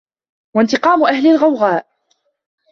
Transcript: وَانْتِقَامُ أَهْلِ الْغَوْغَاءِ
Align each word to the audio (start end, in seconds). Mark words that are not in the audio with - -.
وَانْتِقَامُ 0.55 1.03
أَهْلِ 1.03 1.27
الْغَوْغَاءِ 1.27 1.85